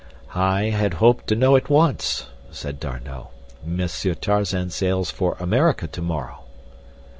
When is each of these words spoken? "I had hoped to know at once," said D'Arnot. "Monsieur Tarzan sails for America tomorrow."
"I 0.33 0.71
had 0.71 0.95
hoped 0.95 1.27
to 1.27 1.35
know 1.35 1.55
at 1.55 1.69
once," 1.69 2.25
said 2.49 2.79
D'Arnot. 2.79 3.29
"Monsieur 3.63 4.15
Tarzan 4.15 4.71
sails 4.71 5.11
for 5.11 5.37
America 5.39 5.85
tomorrow." 5.85 6.39